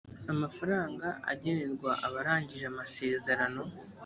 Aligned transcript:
amafaranga 0.33 1.07
agenerwa 1.31 1.91
abarangije 2.07 2.65
amasezerano 2.71 3.61